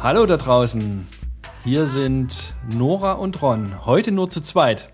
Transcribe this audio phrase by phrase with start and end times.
[0.00, 1.08] Hallo da draußen.
[1.64, 3.84] Hier sind Nora und Ron.
[3.84, 4.92] Heute nur zu zweit,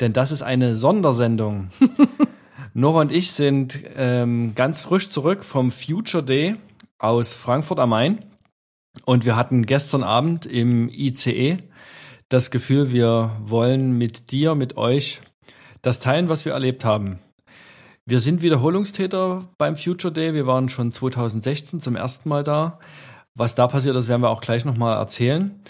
[0.00, 1.70] denn das ist eine Sondersendung.
[2.74, 6.56] Nora und ich sind ähm, ganz frisch zurück vom Future Day
[6.98, 8.24] aus Frankfurt am Main.
[9.04, 11.58] Und wir hatten gestern Abend im ICE
[12.28, 15.20] das Gefühl, wir wollen mit dir, mit euch
[15.82, 17.20] das teilen, was wir erlebt haben.
[18.06, 20.34] Wir sind Wiederholungstäter beim Future Day.
[20.34, 22.80] Wir waren schon 2016 zum ersten Mal da.
[23.34, 25.60] Was da passiert ist, werden wir auch gleich nochmal erzählen.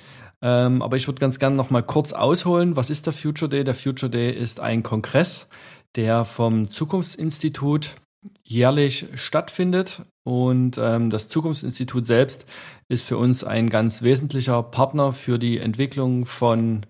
[0.40, 2.74] Ähm, aber ich würde ganz gerne nochmal kurz ausholen.
[2.74, 3.62] Was ist der Future Day?
[3.62, 5.48] Der Future Day ist ein Kongress,
[5.94, 7.94] der vom Zukunftsinstitut
[8.42, 10.02] jährlich stattfindet.
[10.24, 12.44] Und ähm, das Zukunftsinstitut selbst
[12.88, 16.86] ist für uns ein ganz wesentlicher Partner für die Entwicklung von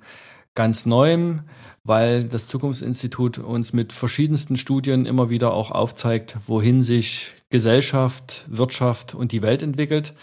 [0.54, 1.44] ganz Neuem,
[1.84, 9.14] weil das Zukunftsinstitut uns mit verschiedensten Studien immer wieder auch aufzeigt, wohin sich Gesellschaft, Wirtschaft
[9.14, 10.14] und die Welt entwickelt.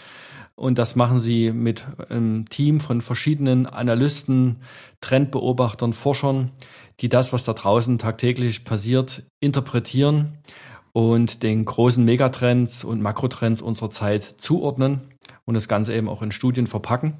[0.60, 4.56] Und das machen sie mit einem Team von verschiedenen Analysten,
[5.00, 6.50] Trendbeobachtern, Forschern,
[7.00, 10.36] die das, was da draußen tagtäglich passiert, interpretieren
[10.92, 15.00] und den großen Megatrends und Makrotrends unserer Zeit zuordnen
[15.46, 17.14] und das Ganze eben auch in Studien verpacken.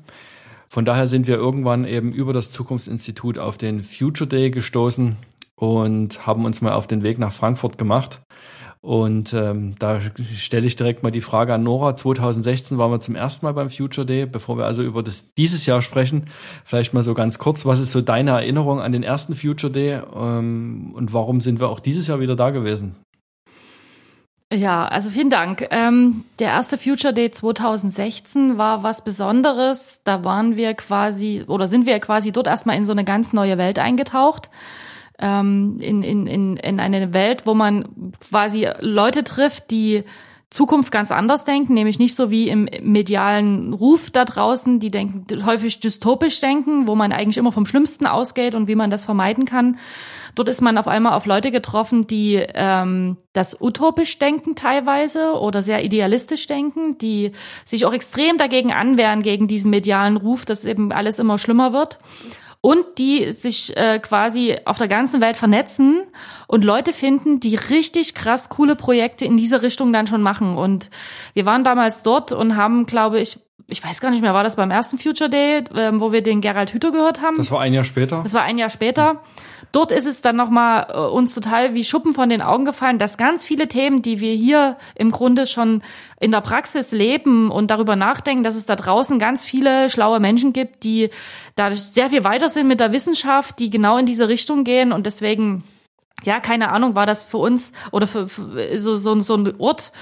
[0.68, 5.16] Von daher sind wir irgendwann eben über das Zukunftsinstitut auf den Future Day gestoßen
[5.54, 8.20] und haben uns mal auf den Weg nach Frankfurt gemacht.
[8.82, 10.00] Und ähm, da
[10.34, 11.96] stelle ich direkt mal die Frage an Nora.
[11.96, 14.24] 2016 waren wir zum ersten Mal beim Future Day.
[14.24, 16.28] Bevor wir also über das dieses Jahr sprechen,
[16.64, 20.00] vielleicht mal so ganz kurz, was ist so deine Erinnerung an den ersten Future Day
[20.16, 22.96] ähm, und warum sind wir auch dieses Jahr wieder da gewesen?
[24.52, 25.68] Ja, also vielen Dank.
[25.70, 30.00] Ähm, der erste Future Day 2016 war was Besonderes.
[30.04, 33.58] Da waren wir quasi oder sind wir quasi dort erstmal in so eine ganz neue
[33.58, 34.50] Welt eingetaucht.
[35.20, 40.04] Ähm, in, in, in, in eine Welt, wo man quasi Leute trifft, die
[40.50, 45.46] Zukunft ganz anders denken, nämlich nicht so wie im medialen Ruf da draußen, die denken
[45.46, 49.44] häufig dystopisch denken, wo man eigentlich immer vom Schlimmsten ausgeht und wie man das vermeiden
[49.44, 49.78] kann.
[50.34, 55.62] Dort ist man auf einmal auf Leute getroffen, die ähm, das utopisch denken teilweise oder
[55.62, 57.30] sehr idealistisch denken, die
[57.64, 62.00] sich auch extrem dagegen anwehren gegen diesen medialen Ruf, dass eben alles immer schlimmer wird
[62.62, 66.02] und die sich äh, quasi auf der ganzen Welt vernetzen
[66.46, 70.58] und Leute finden, die richtig krass coole Projekte in diese Richtung dann schon machen.
[70.58, 70.90] Und
[71.32, 73.38] wir waren damals dort und haben, glaube ich,
[73.70, 76.40] ich weiß gar nicht mehr, war das beim ersten Future Day, ähm, wo wir den
[76.40, 77.36] Gerald Hüther gehört haben?
[77.36, 78.20] Das war ein Jahr später.
[78.22, 79.22] Das war ein Jahr später.
[79.72, 83.16] Dort ist es dann nochmal äh, uns total wie Schuppen von den Augen gefallen, dass
[83.16, 85.82] ganz viele Themen, die wir hier im Grunde schon
[86.18, 90.52] in der Praxis leben und darüber nachdenken, dass es da draußen ganz viele schlaue Menschen
[90.52, 91.10] gibt, die
[91.54, 95.06] dadurch sehr viel weiter sind mit der Wissenschaft, die genau in diese Richtung gehen und
[95.06, 95.64] deswegen
[96.24, 99.92] ja, keine Ahnung, war das für uns oder für, für so, so, so ein Ort,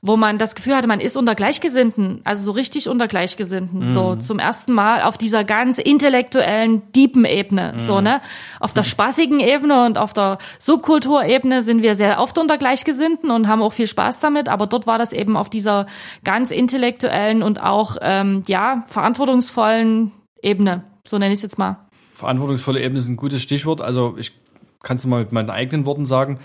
[0.00, 3.88] wo man das Gefühl hatte, man ist unter Gleichgesinnten, also so richtig unter Gleichgesinnten, mhm.
[3.88, 7.78] so zum ersten Mal auf dieser ganz intellektuellen, deepen Ebene, mhm.
[7.80, 8.20] so, ne?
[8.60, 13.48] Auf der spaßigen Ebene und auf der Subkulturebene sind wir sehr oft unter Gleichgesinnten und
[13.48, 15.86] haben auch viel Spaß damit, aber dort war das eben auf dieser
[16.22, 21.76] ganz intellektuellen und auch, ähm, ja, verantwortungsvollen Ebene, so nenne ich es jetzt mal.
[22.14, 24.32] Verantwortungsvolle Ebene ist ein gutes Stichwort, also ich
[24.80, 26.38] kann es mal mit meinen eigenen Worten sagen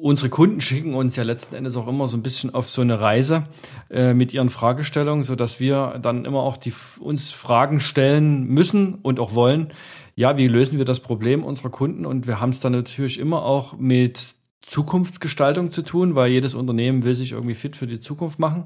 [0.00, 3.00] unsere Kunden schicken uns ja letzten Endes auch immer so ein bisschen auf so eine
[3.00, 3.44] Reise
[3.90, 8.94] äh, mit ihren Fragestellungen, so dass wir dann immer auch die uns Fragen stellen müssen
[9.02, 9.72] und auch wollen.
[10.14, 12.04] Ja, wie lösen wir das Problem unserer Kunden?
[12.04, 17.04] Und wir haben es dann natürlich immer auch mit Zukunftsgestaltung zu tun, weil jedes Unternehmen
[17.04, 18.64] will sich irgendwie fit für die Zukunft machen.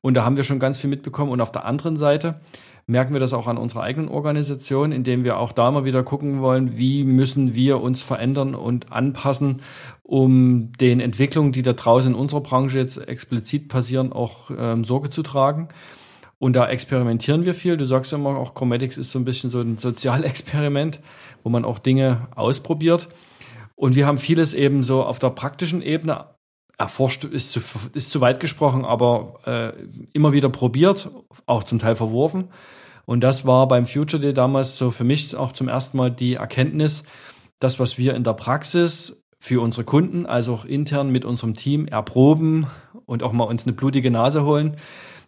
[0.00, 1.30] Und da haben wir schon ganz viel mitbekommen.
[1.30, 2.40] Und auf der anderen Seite
[2.88, 6.40] merken wir das auch an unserer eigenen Organisation, indem wir auch da mal wieder gucken
[6.40, 9.60] wollen, wie müssen wir uns verändern und anpassen,
[10.02, 15.10] um den Entwicklungen, die da draußen in unserer Branche jetzt explizit passieren, auch ähm, Sorge
[15.10, 15.68] zu tragen.
[16.38, 17.76] Und da experimentieren wir viel.
[17.76, 21.00] Du sagst ja immer, auch Chromatics ist so ein bisschen so ein Sozialexperiment,
[21.42, 23.08] wo man auch Dinge ausprobiert.
[23.74, 26.24] Und wir haben vieles eben so auf der praktischen Ebene
[26.78, 27.60] erforscht, ist zu,
[27.92, 29.72] ist zu weit gesprochen, aber äh,
[30.12, 31.10] immer wieder probiert,
[31.44, 32.48] auch zum Teil verworfen.
[33.04, 36.34] Und das war beim Future Day damals so für mich auch zum ersten Mal die
[36.34, 37.02] Erkenntnis,
[37.58, 41.86] das, was wir in der Praxis für unsere Kunden, also auch intern mit unserem Team
[41.86, 42.66] erproben
[43.06, 44.76] und auch mal uns eine blutige Nase holen.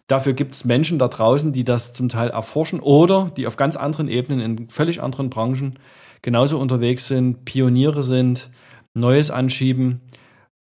[0.07, 3.75] Dafür gibt es Menschen da draußen, die das zum Teil erforschen oder die auf ganz
[3.75, 5.79] anderen Ebenen in völlig anderen Branchen
[6.21, 8.51] genauso unterwegs sind, Pioniere sind,
[8.93, 10.01] Neues anschieben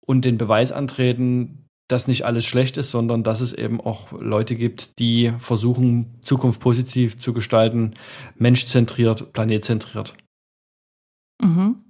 [0.06, 4.56] und den Beweis antreten, dass nicht alles schlecht ist, sondern dass es eben auch Leute
[4.56, 7.94] gibt, die versuchen, Zukunft positiv zu gestalten,
[8.34, 10.14] menschzentriert, planetzentriert.
[11.40, 11.84] Mhm.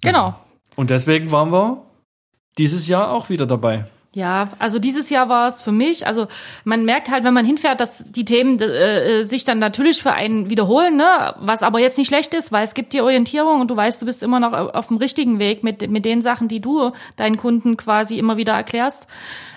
[0.00, 0.38] Genau.
[0.76, 1.84] Und deswegen waren wir
[2.58, 3.86] dieses Jahr auch wieder dabei.
[4.14, 6.26] Ja, also dieses Jahr war es für mich, also
[6.64, 10.50] man merkt halt, wenn man hinfährt, dass die Themen äh, sich dann natürlich für einen
[10.50, 11.34] wiederholen, ne?
[11.38, 14.06] was aber jetzt nicht schlecht ist, weil es gibt die Orientierung und du weißt, du
[14.06, 17.78] bist immer noch auf dem richtigen Weg mit, mit den Sachen, die du deinen Kunden
[17.78, 19.06] quasi immer wieder erklärst.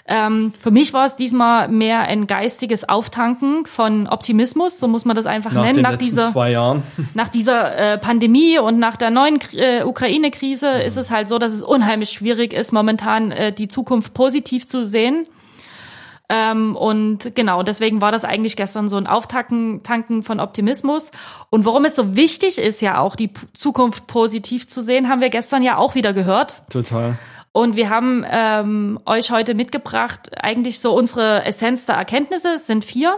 [0.07, 5.15] Ähm, für mich war es diesmal mehr ein geistiges Auftanken von Optimismus, so muss man
[5.15, 6.83] das einfach nach nennen, den nach dieser, zwei Jahren.
[7.15, 11.53] nach dieser äh, Pandemie und nach der neuen äh, Ukraine-Krise ist es halt so, dass
[11.53, 15.25] es unheimlich schwierig ist, momentan äh, die Zukunft positiv zu sehen.
[16.29, 21.11] Ähm, und genau, deswegen war das eigentlich gestern so ein Auftanken Tanken von Optimismus.
[21.49, 25.21] Und warum es so wichtig ist, ja auch die P Zukunft positiv zu sehen, haben
[25.21, 26.63] wir gestern ja auch wieder gehört.
[26.69, 27.17] Total.
[27.55, 32.49] Und wir haben ähm, euch heute mitgebracht, eigentlich so unsere Essenz der Erkenntnisse.
[32.55, 33.17] Es sind vier.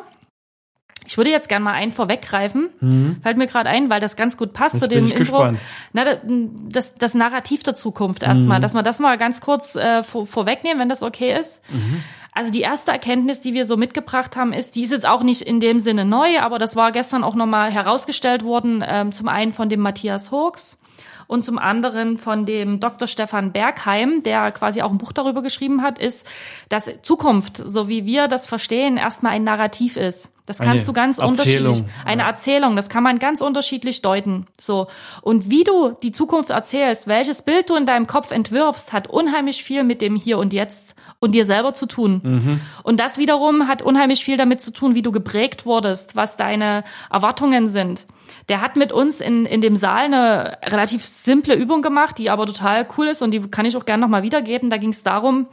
[1.08, 2.70] Ich würde jetzt gerne mal einen vorweggreifen.
[2.80, 3.18] Mhm.
[3.24, 5.18] Fällt mir gerade ein, weil das ganz gut passt Jetzt zu dem Intro.
[5.18, 5.60] gespannt.
[5.92, 8.62] Na, da- das, das Narrativ der Zukunft erstmal, Mhm.
[8.62, 11.64] dass wir das mal ganz kurz äh, vor, vorwegnehmen, wenn das okay ist.
[11.74, 12.04] Mhm.
[12.32, 15.42] Also die erste Erkenntnis, die wir so mitgebracht haben, ist, die ist jetzt auch nicht
[15.42, 19.52] in dem Sinne neu, aber das war gestern auch nochmal herausgestellt worden, ähm, zum einen
[19.54, 20.78] von dem Matthias Hoogs
[21.28, 23.08] und zum anderen von dem Dr.
[23.08, 26.26] Stefan Bergheim, der quasi auch ein Buch darüber geschrieben hat, ist,
[26.70, 30.32] dass Zukunft, so wie wir das verstehen, erstmal ein Narrativ ist.
[30.48, 34.46] Das Eine kannst du ganz Erzählung, unterschiedlich, eine Erzählung, das kann man ganz unterschiedlich deuten.
[34.58, 34.88] So.
[35.22, 39.62] Und wie du die Zukunft erzählst, welches Bild du in deinem Kopf entwirfst, hat unheimlich
[39.62, 42.62] viel mit dem Hier und Jetzt und dir selber zu tun.
[42.84, 46.86] Und das wiederum hat unheimlich viel damit zu tun, wie du geprägt wurdest, was deine
[47.12, 48.08] Erwartungen sind.
[48.50, 52.46] Der hat mit uns in, in dem Saal eine relativ simple Übung gemacht, die aber
[52.46, 54.70] total cool ist und die kann ich auch gerne nochmal wiedergeben.
[54.70, 55.48] Da ging es darum,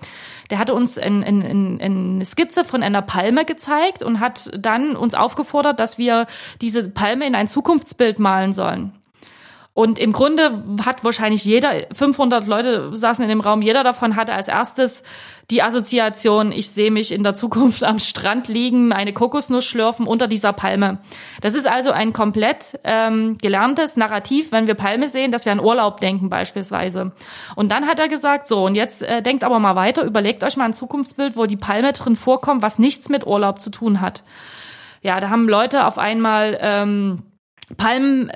[0.55, 4.53] der hatte uns in, in, in, in eine Skizze von einer Palme gezeigt und hat
[4.57, 6.29] dann uns aufgefordert, dass wir
[6.61, 8.93] diese Palme in ein Zukunftsbild malen sollen.
[9.75, 14.33] Und im Grunde hat wahrscheinlich jeder, 500 Leute saßen in dem Raum, jeder davon hatte
[14.33, 15.03] als erstes
[15.51, 20.29] die Assoziation, ich sehe mich in der Zukunft am Strand liegen, eine Kokosnuss schlürfen unter
[20.29, 20.99] dieser Palme.
[21.41, 25.61] Das ist also ein komplett ähm, gelerntes Narrativ, wenn wir Palme sehen, dass wir an
[25.61, 27.11] Urlaub denken beispielsweise.
[27.57, 30.57] Und dann hat er gesagt, so, und jetzt äh, denkt aber mal weiter, überlegt euch
[30.57, 34.23] mal ein Zukunftsbild, wo die Palme drin vorkommt, was nichts mit Urlaub zu tun hat.
[35.03, 36.57] Ja, da haben Leute auf einmal...
[36.61, 37.25] Ähm,
[37.77, 38.31] Palmenfarmen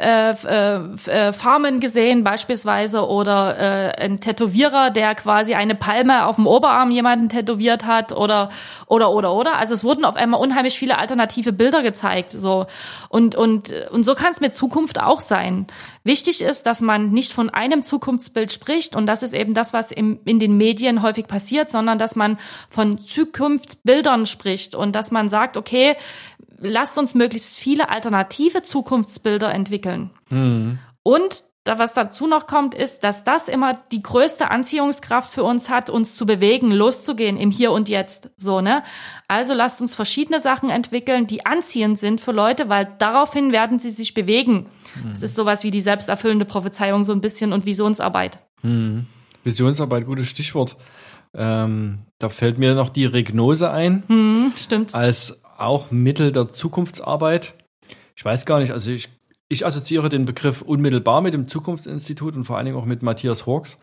[1.06, 6.46] äh, äh, Farmen gesehen beispielsweise oder äh, ein Tätowierer, der quasi eine Palme auf dem
[6.46, 8.48] Oberarm jemanden tätowiert hat oder
[8.86, 9.58] oder oder oder.
[9.58, 12.32] Also es wurden auf einmal unheimlich viele alternative Bilder gezeigt.
[12.32, 12.66] So
[13.10, 15.66] und und und so kann es mit Zukunft auch sein.
[16.04, 19.92] Wichtig ist, dass man nicht von einem Zukunftsbild spricht und das ist eben das, was
[19.92, 22.38] im, in den Medien häufig passiert, sondern dass man
[22.70, 25.96] von Zukunftsbildern spricht und dass man sagt, okay,
[26.60, 30.10] lasst uns möglichst viele alternative Zukunftsbilder entwickeln.
[31.02, 35.68] Und da, was dazu noch kommt, ist, dass das immer die größte Anziehungskraft für uns
[35.68, 38.30] hat, uns zu bewegen, loszugehen im Hier und Jetzt.
[38.38, 38.82] So, ne?
[39.26, 43.90] Also lasst uns verschiedene Sachen entwickeln, die anziehend sind für Leute, weil daraufhin werden sie
[43.90, 44.66] sich bewegen.
[45.10, 48.38] Das ist sowas wie die selbsterfüllende Prophezeiung so ein bisschen und Visionsarbeit.
[49.44, 50.76] Visionsarbeit, gutes Stichwort.
[51.34, 54.94] Ähm, da fällt mir noch die Regnose ein, Hm, stimmt.
[54.94, 57.54] als auch Mittel der Zukunftsarbeit.
[58.16, 59.10] Ich weiß gar nicht, also ich,
[59.48, 63.46] ich assoziiere den Begriff unmittelbar mit dem Zukunftsinstitut und vor allen Dingen auch mit Matthias
[63.46, 63.76] Hawks.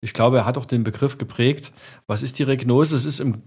[0.00, 1.72] Ich glaube, er hat auch den Begriff geprägt.
[2.06, 2.94] Was ist die Regnose?
[2.96, 3.42] Es ist im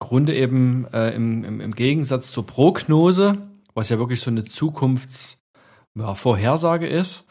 [0.00, 3.38] Grunde eben äh, im, im, im Gegensatz zur Prognose,
[3.74, 7.24] was ja wirklich so eine Zukunftsvorhersage ist,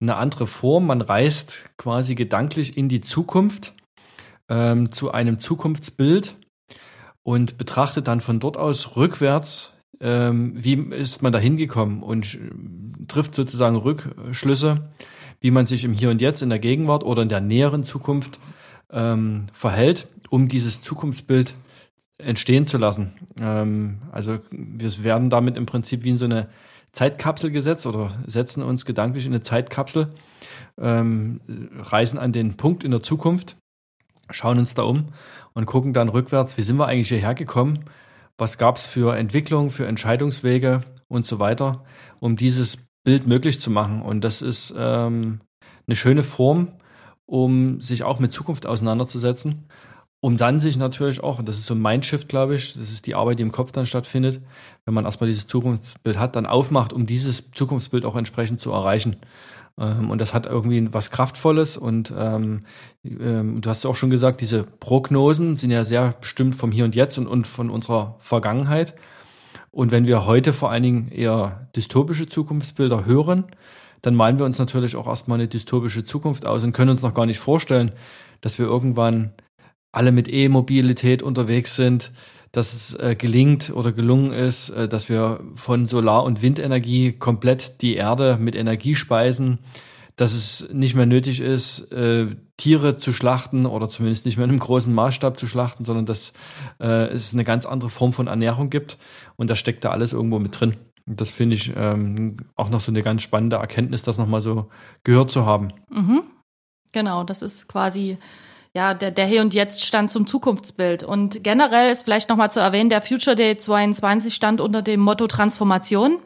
[0.00, 0.86] eine andere Form.
[0.86, 3.72] Man reist quasi gedanklich in die Zukunft
[4.50, 6.36] ähm, zu einem Zukunftsbild
[7.28, 12.38] und betrachtet dann von dort aus rückwärts, ähm, wie ist man da hingekommen und äh,
[13.06, 14.88] trifft sozusagen Rückschlüsse,
[15.38, 18.38] wie man sich im Hier und Jetzt in der Gegenwart oder in der näheren Zukunft
[18.90, 21.54] ähm, verhält, um dieses Zukunftsbild
[22.16, 23.12] entstehen zu lassen.
[23.38, 26.48] Ähm, also wir werden damit im Prinzip wie in so eine
[26.92, 30.14] Zeitkapsel gesetzt oder setzen uns gedanklich in eine Zeitkapsel,
[30.80, 31.42] ähm,
[31.76, 33.58] reisen an den Punkt in der Zukunft,
[34.30, 35.08] schauen uns da um
[35.58, 37.80] und gucken dann rückwärts, wie sind wir eigentlich hierher gekommen,
[38.36, 41.82] was gab es für Entwicklungen, für Entscheidungswege und so weiter,
[42.20, 44.00] um dieses Bild möglich zu machen.
[44.00, 45.40] Und das ist ähm,
[45.88, 46.68] eine schöne Form,
[47.26, 49.64] um sich auch mit Zukunft auseinanderzusetzen,
[50.20, 53.08] um dann sich natürlich auch, und das ist so ein Mindshift, glaube ich, das ist
[53.08, 54.40] die Arbeit, die im Kopf dann stattfindet,
[54.84, 59.16] wenn man erstmal dieses Zukunftsbild hat, dann aufmacht, um dieses Zukunftsbild auch entsprechend zu erreichen.
[59.78, 62.64] Ähm, und das hat irgendwie was Kraftvolles und ähm,
[63.04, 66.94] ähm, du hast auch schon gesagt, diese Prognosen sind ja sehr bestimmt vom Hier und
[66.94, 68.94] Jetzt und, und von unserer Vergangenheit.
[69.70, 73.44] Und wenn wir heute vor allen Dingen eher dystopische Zukunftsbilder hören,
[74.02, 77.14] dann malen wir uns natürlich auch erstmal eine dystopische Zukunft aus und können uns noch
[77.14, 77.92] gar nicht vorstellen,
[78.40, 79.32] dass wir irgendwann
[79.92, 82.12] alle mit E-Mobilität unterwegs sind,
[82.52, 87.82] dass es äh, gelingt oder gelungen ist, äh, dass wir von Solar- und Windenergie komplett
[87.82, 89.58] die Erde mit Energie speisen,
[90.16, 94.50] dass es nicht mehr nötig ist, äh, Tiere zu schlachten oder zumindest nicht mehr in
[94.50, 96.32] einem großen Maßstab zu schlachten, sondern dass
[96.80, 98.98] äh, es eine ganz andere Form von Ernährung gibt
[99.36, 100.76] und das steckt da alles irgendwo mit drin.
[101.06, 104.68] Und das finde ich ähm, auch noch so eine ganz spannende Erkenntnis, das nochmal so
[105.04, 105.68] gehört zu haben.
[105.88, 106.22] Mhm.
[106.92, 108.18] Genau, das ist quasi
[108.74, 111.02] ja, der, der Hier und Jetzt stand zum Zukunftsbild.
[111.02, 115.26] Und generell ist vielleicht nochmal zu erwähnen, der Future Day 22 stand unter dem Motto
[115.26, 116.18] Transformation.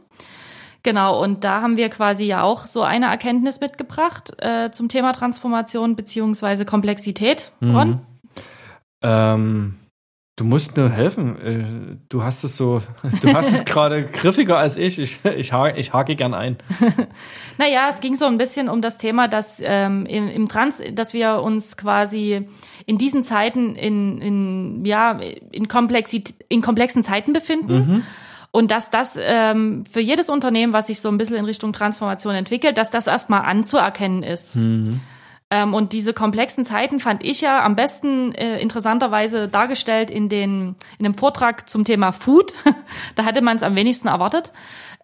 [0.83, 5.13] Genau, und da haben wir quasi ja auch so eine Erkenntnis mitgebracht äh, zum Thema
[5.13, 7.53] Transformation beziehungsweise Komplexität.
[7.63, 7.89] Ron?
[7.89, 8.01] Mhm.
[9.03, 9.75] Ähm,
[10.37, 11.37] Du musst mir helfen.
[11.43, 12.81] Äh, du hast es so,
[13.21, 14.99] du hast es gerade griffiger als ich.
[14.99, 16.57] Ich, ich, hake, ich hake gern ein.
[17.59, 21.13] naja, es ging so ein bisschen um das Thema, dass ähm, im, im Trans, dass
[21.13, 22.49] wir uns quasi
[22.87, 25.21] in diesen Zeiten in, in ja
[25.51, 27.75] in, Komplexit in komplexen Zeiten befinden.
[27.75, 28.03] Mhm.
[28.53, 32.35] Und dass das ähm, für jedes Unternehmen, was sich so ein bisschen in Richtung Transformation
[32.35, 34.57] entwickelt, dass das erstmal anzuerkennen ist.
[34.57, 35.01] Mhm.
[35.53, 40.77] Ähm, und diese komplexen Zeiten fand ich ja am besten äh, interessanterweise dargestellt in, den,
[40.99, 42.55] in dem Vortrag zum Thema Food.
[43.17, 44.51] da hatte man es am wenigsten erwartet.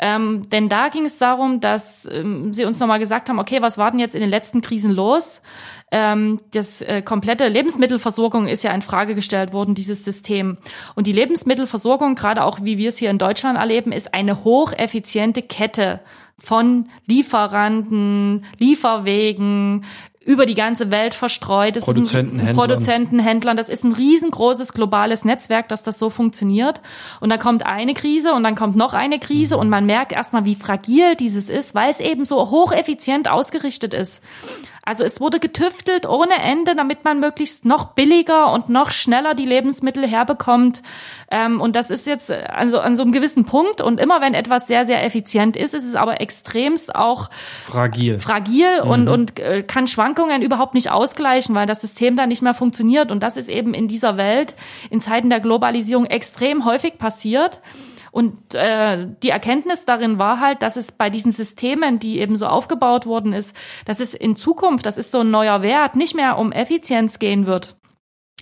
[0.00, 3.76] Ähm, denn da ging es darum, dass ähm, sie uns nochmal gesagt haben, okay, was
[3.76, 5.42] war denn jetzt in den letzten Krisen los?
[5.90, 10.56] Ähm, das äh, komplette Lebensmittelversorgung ist ja in Frage gestellt worden, dieses System.
[10.94, 15.42] Und die Lebensmittelversorgung, gerade auch wie wir es hier in Deutschland erleben, ist eine hocheffiziente
[15.42, 16.00] Kette
[16.38, 19.84] von Lieferanten, Lieferwegen,
[20.28, 21.74] über die ganze Welt verstreut.
[21.74, 23.56] Das Produzenten, ist ein Produzenten, Händlern.
[23.56, 26.82] Das ist ein riesengroßes globales Netzwerk, dass das so funktioniert.
[27.20, 29.62] Und dann kommt eine Krise und dann kommt noch eine Krise mhm.
[29.62, 34.22] und man merkt erstmal, wie fragil dieses ist, weil es eben so hocheffizient ausgerichtet ist.
[34.88, 39.44] Also es wurde getüftelt ohne Ende, damit man möglichst noch billiger und noch schneller die
[39.44, 40.82] Lebensmittel herbekommt.
[41.30, 43.82] Ähm, und das ist jetzt also an so einem gewissen Punkt.
[43.82, 47.28] Und immer wenn etwas sehr, sehr effizient ist, ist es aber extremst auch
[47.66, 48.90] fragil, fragil mhm.
[48.90, 53.10] und, und äh, kann Schwankungen überhaupt nicht ausgleichen, weil das System da nicht mehr funktioniert.
[53.10, 54.54] Und das ist eben in dieser Welt
[54.88, 57.60] in Zeiten der Globalisierung extrem häufig passiert.
[58.10, 62.46] Und äh, die Erkenntnis darin war halt, dass es bei diesen Systemen, die eben so
[62.46, 66.38] aufgebaut worden ist, dass es in Zukunft, das ist so ein neuer Wert, nicht mehr
[66.38, 67.77] um Effizienz gehen wird,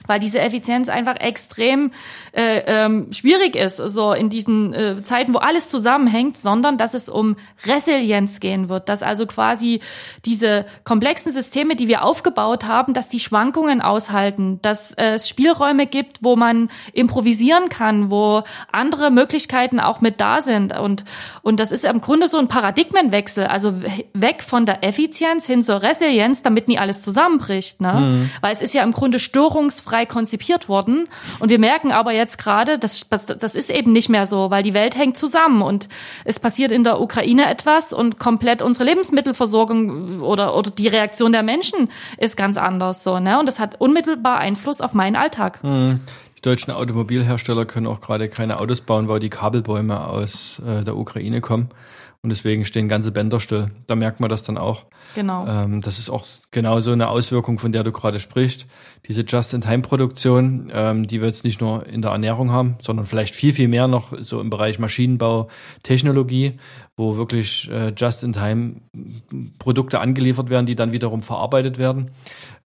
[0.06, 1.92] weil diese Effizienz einfach extrem
[2.32, 7.08] äh, ähm, schwierig ist, so in diesen äh, Zeiten, wo alles zusammenhängt, sondern dass es
[7.08, 9.80] um Resilienz gehen wird, dass also quasi
[10.24, 16.22] diese komplexen Systeme, die wir aufgebaut haben, dass die Schwankungen aushalten, dass es Spielräume gibt,
[16.22, 21.04] wo man improvisieren kann, wo andere Möglichkeiten auch mit da sind und
[21.42, 23.74] und das ist im Grunde so ein Paradigmenwechsel, also
[24.12, 27.92] weg von der Effizienz hin zur Resilienz, damit nie alles zusammenbricht, ne?
[27.94, 28.30] Mhm.
[28.40, 31.08] Weil es ist ja im Grunde störungsfrei frei konzipiert worden.
[31.38, 34.74] Und wir merken aber jetzt gerade, das, das ist eben nicht mehr so, weil die
[34.74, 35.88] Welt hängt zusammen und
[36.24, 41.42] es passiert in der Ukraine etwas und komplett unsere Lebensmittelversorgung oder, oder die Reaktion der
[41.42, 41.88] Menschen
[42.18, 43.38] ist ganz anders so, ne?
[43.38, 45.62] Und das hat unmittelbar Einfluss auf meinen Alltag.
[45.62, 46.00] Mhm.
[46.36, 50.96] Die deutschen Automobilhersteller können auch gerade keine Autos bauen, weil die Kabelbäume aus äh, der
[50.96, 51.70] Ukraine kommen.
[52.26, 53.68] Und deswegen stehen ganze Bänder still.
[53.86, 54.82] Da merkt man das dann auch.
[55.14, 55.46] Genau.
[55.46, 58.66] Ähm, das ist auch genau so eine Auswirkung, von der du gerade sprichst.
[59.06, 63.52] Diese Just-in-Time-Produktion, ähm, die wir jetzt nicht nur in der Ernährung haben, sondern vielleicht viel,
[63.52, 65.46] viel mehr noch so im Bereich Maschinenbau,
[65.84, 66.58] Technologie,
[66.96, 68.80] wo wirklich äh, Just-in-Time
[69.60, 72.10] Produkte angeliefert werden, die dann wiederum verarbeitet werden.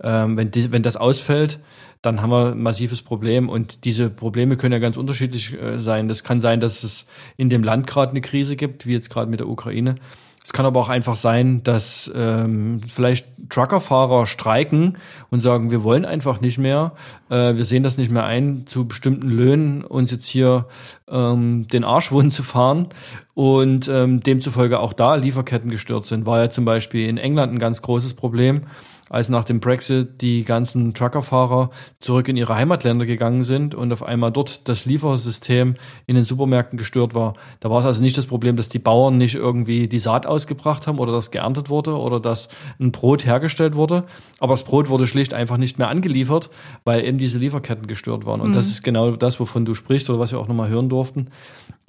[0.02, 1.58] Ähm, wenn, die, wenn das ausfällt,
[2.02, 3.48] dann haben wir ein massives Problem.
[3.48, 6.08] Und diese Probleme können ja ganz unterschiedlich äh, sein.
[6.08, 9.30] Das kann sein, dass es in dem Land gerade eine Krise gibt, wie jetzt gerade
[9.30, 9.96] mit der Ukraine.
[10.42, 14.96] Es kann aber auch einfach sein, dass ähm, vielleicht Truckerfahrer streiken
[15.28, 16.92] und sagen, wir wollen einfach nicht mehr,
[17.28, 20.66] äh, wir sehen das nicht mehr ein, zu bestimmten Löhnen uns jetzt hier
[21.08, 22.88] ähm, den Arsch wund zu fahren
[23.34, 26.24] und ähm, demzufolge auch da Lieferketten gestört sind.
[26.24, 28.62] War ja zum Beispiel in England ein ganz großes Problem
[29.10, 34.04] als nach dem Brexit die ganzen Truckerfahrer zurück in ihre Heimatländer gegangen sind und auf
[34.04, 35.74] einmal dort das Liefersystem
[36.06, 37.34] in den Supermärkten gestört war.
[37.58, 40.86] Da war es also nicht das Problem, dass die Bauern nicht irgendwie die Saat ausgebracht
[40.86, 42.48] haben oder dass geerntet wurde oder dass
[42.78, 44.04] ein Brot hergestellt wurde,
[44.38, 46.48] aber das Brot wurde schlicht einfach nicht mehr angeliefert,
[46.84, 48.40] weil eben diese Lieferketten gestört waren.
[48.40, 48.54] Und mhm.
[48.54, 51.30] das ist genau das, wovon du sprichst oder was wir auch nochmal hören durften.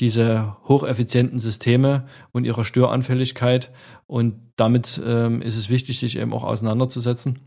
[0.02, 3.70] Diese hocheffizienten Systeme und ihre Störanfälligkeit
[4.08, 7.40] und damit ähm, ist es wichtig, sich eben auch auseinanderzusetzen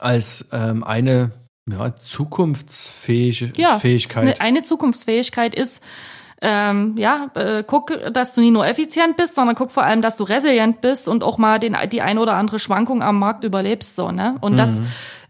[0.00, 1.32] als ähm, eine
[1.68, 4.22] ja, zukunftsfähige ja, Fähigkeit.
[4.22, 5.82] Eine, eine Zukunftsfähigkeit ist,
[6.40, 10.16] ähm, ja, äh, guck, dass du nicht nur effizient bist, sondern guck vor allem, dass
[10.16, 13.94] du resilient bist und auch mal den, die ein oder andere Schwankung am Markt überlebst,
[13.94, 14.36] so, ne?
[14.40, 14.56] Und mhm.
[14.56, 14.80] das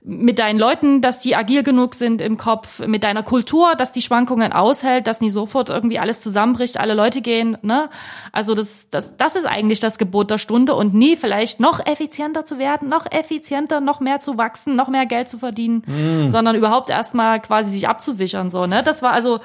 [0.04, 4.02] mit deinen Leuten, dass die agil genug sind im Kopf, mit deiner Kultur, dass die
[4.02, 7.88] Schwankungen aushält, dass nie sofort irgendwie alles zusammenbricht, alle Leute gehen, ne?
[8.32, 12.44] Also das, das, das ist eigentlich das Gebot der Stunde und nie vielleicht noch effizienter
[12.44, 16.26] zu werden, noch effizienter, noch mehr zu wachsen, noch mehr Geld zu verdienen, mm.
[16.26, 18.82] sondern überhaupt erstmal quasi sich abzusichern, so, ne?
[18.82, 19.38] Das war also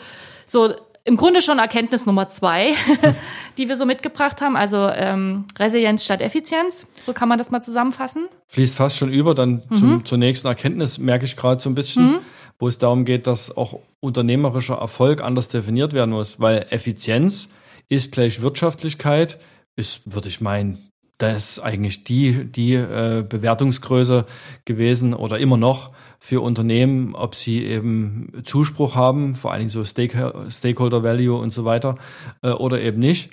[0.47, 0.73] so
[1.07, 2.73] im Grunde schon Erkenntnis Nummer zwei,
[3.57, 4.57] die wir so mitgebracht haben.
[4.57, 8.27] Also ähm, Resilienz statt Effizienz, so kann man das mal zusammenfassen.
[8.47, 9.75] Fließt fast schon über, dann mhm.
[9.77, 12.19] zum, zur nächsten Erkenntnis merke ich gerade so ein bisschen, mhm.
[12.59, 17.47] wo es darum geht, dass auch unternehmerischer Erfolg anders definiert werden muss, weil Effizienz
[17.87, 19.39] ist gleich Wirtschaftlichkeit,
[19.77, 24.25] ist, würde ich meinen, das ist eigentlich die, die äh, Bewertungsgröße
[24.65, 29.83] gewesen oder immer noch für Unternehmen, ob sie eben Zuspruch haben, vor allen Dingen so
[29.83, 31.95] Stakeholder Value und so weiter,
[32.41, 33.31] äh, oder eben nicht.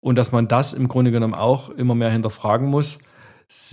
[0.00, 2.98] Und dass man das im Grunde genommen auch immer mehr hinterfragen muss.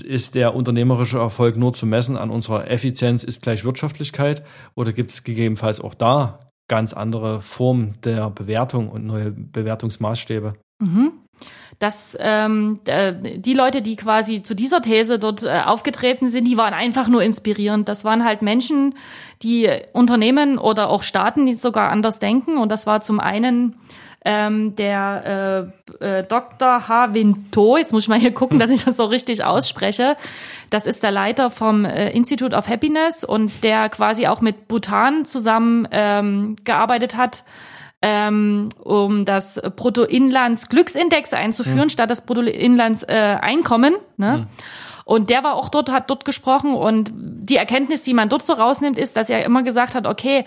[0.03, 4.43] Ist der unternehmerische Erfolg nur zu messen an unserer Effizienz ist gleich Wirtschaftlichkeit
[4.75, 10.53] oder gibt es gegebenenfalls auch da ganz andere Formen der Bewertung und neue Bewertungsmaßstäbe?
[10.79, 11.23] Mhm
[11.79, 16.73] dass ähm, die Leute, die quasi zu dieser These dort äh, aufgetreten sind, die waren
[16.73, 17.89] einfach nur inspirierend.
[17.89, 18.95] Das waren halt Menschen,
[19.41, 22.57] die Unternehmen oder auch Staaten, die sogar anders denken.
[22.57, 23.75] Und das war zum einen
[24.25, 25.69] ähm, der
[25.99, 26.87] äh, äh, Dr.
[26.87, 27.13] H.
[27.13, 30.15] Winto, jetzt muss ich mal hier gucken, dass ich das so richtig ausspreche.
[30.69, 35.25] Das ist der Leiter vom äh, Institute of Happiness und der quasi auch mit Bhutan
[35.25, 37.43] zusammen ähm, gearbeitet hat
[38.03, 41.89] ähm, um das Bruttoinlandsglücksindex einzuführen, mhm.
[41.89, 43.93] statt das Bruttoinlandseinkommen.
[43.93, 44.37] Äh, ne?
[44.37, 44.47] Mhm.
[45.05, 48.53] Und der war auch dort, hat dort gesprochen und die Erkenntnis, die man dort so
[48.53, 50.45] rausnimmt, ist, dass er immer gesagt hat, okay,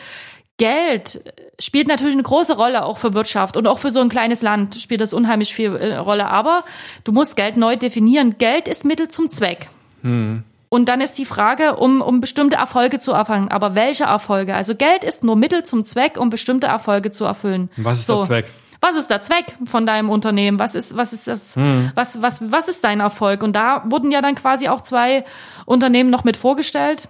[0.59, 1.23] Geld
[1.59, 4.75] spielt natürlich eine große Rolle auch für Wirtschaft und auch für so ein kleines Land
[4.77, 6.27] spielt das unheimlich viel äh, Rolle.
[6.27, 6.65] Aber
[7.05, 8.37] du musst Geld neu definieren.
[8.39, 9.69] Geld ist Mittel zum Zweck.
[10.03, 10.45] Hm.
[10.69, 13.49] Und dann ist die Frage, um, um bestimmte Erfolge zu erfangen.
[13.49, 14.55] Aber welche Erfolge?
[14.55, 17.71] Also Geld ist nur Mittel zum Zweck, um bestimmte Erfolge zu erfüllen.
[17.77, 18.19] Was ist so.
[18.19, 18.47] der Zweck?
[18.81, 20.59] Was ist der Zweck von deinem Unternehmen?
[20.59, 21.93] Was ist, was ist das, hm.
[21.95, 23.43] was, was, was ist dein Erfolg?
[23.43, 25.25] Und da wurden ja dann quasi auch zwei
[25.65, 27.09] Unternehmen noch mit vorgestellt.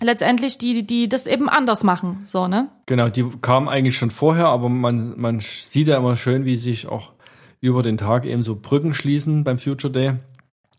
[0.00, 2.68] Letztendlich, die, die das eben anders machen, so, ne?
[2.86, 6.88] Genau, die kamen eigentlich schon vorher, aber man, man sieht ja immer schön, wie sich
[6.88, 7.12] auch
[7.60, 10.14] über den Tag eben so Brücken schließen beim Future Day.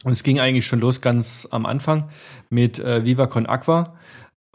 [0.06, 2.10] Und es ging eigentlich schon los ganz am Anfang
[2.52, 3.96] mit äh, Viva Con Aqua,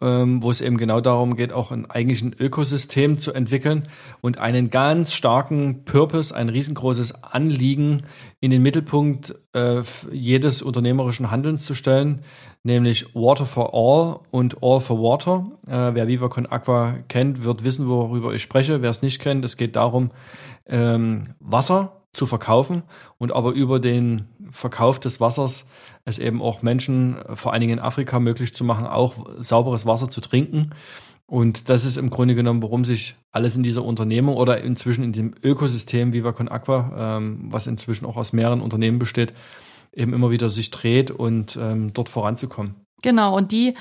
[0.01, 3.89] ähm, wo es eben genau darum geht, auch ein eigentlich Ökosystem zu entwickeln
[4.21, 8.03] und einen ganz starken Purpose, ein riesengroßes Anliegen
[8.39, 9.83] in den Mittelpunkt äh,
[10.13, 12.21] jedes unternehmerischen Handelns zu stellen,
[12.63, 15.51] nämlich Water for All und All for Water.
[15.67, 18.83] Äh, wer Viva Con Aqua kennt, wird wissen, worüber ich spreche.
[18.83, 20.13] Wer es nicht kennt, es geht darum,
[20.69, 22.83] ähm, Wasser zu verkaufen
[23.19, 25.67] und aber über den Verkauf des Wassers
[26.05, 30.09] es eben auch Menschen, vor allen Dingen in Afrika, möglich zu machen, auch sauberes Wasser
[30.09, 30.71] zu trinken.
[31.27, 35.13] Und das ist im Grunde genommen, worum sich alles in dieser Unternehmung oder inzwischen in
[35.13, 39.33] dem Ökosystem Viva Con Aqua, ähm, was inzwischen auch aus mehreren Unternehmen besteht,
[39.93, 42.87] eben immer wieder sich dreht und ähm, dort voranzukommen.
[43.03, 43.75] Genau, und die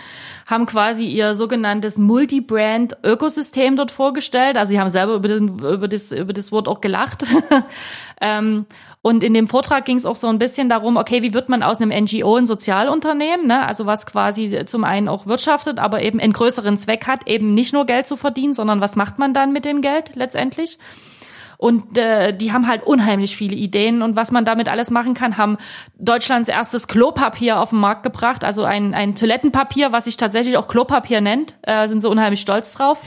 [0.50, 4.58] haben quasi ihr sogenanntes Multi-Brand-Ökosystem dort vorgestellt.
[4.58, 7.26] Also sie haben selber über, den, über, das, über das Wort auch gelacht.
[8.22, 8.66] ähm,
[9.02, 11.64] und in dem Vortrag ging es auch so ein bisschen darum, okay, wie wird man
[11.64, 13.66] aus einem NGO ein Sozialunternehmen, ne?
[13.66, 17.74] also was quasi zum einen auch wirtschaftet, aber eben einen größeren Zweck hat, eben nicht
[17.74, 20.80] nur Geld zu verdienen, sondern was macht man dann mit dem Geld letztendlich?
[21.60, 25.38] Und äh, die haben halt unheimlich viele Ideen und was man damit alles machen kann,
[25.38, 25.58] haben
[25.98, 30.70] Deutschlands erstes Klopapier auf den Markt gebracht, also ein, ein Toilettenpapier, was sich tatsächlich auch
[30.70, 33.02] Klopapier nennt, äh, sind sie unheimlich stolz drauf.